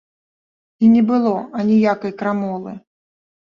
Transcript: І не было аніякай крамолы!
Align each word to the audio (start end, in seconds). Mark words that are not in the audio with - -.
І 0.83 0.89
не 0.93 1.03
было 1.11 1.35
аніякай 1.61 2.17
крамолы! 2.25 2.79